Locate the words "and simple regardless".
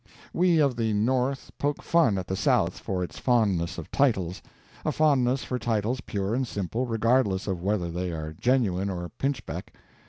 6.33-7.45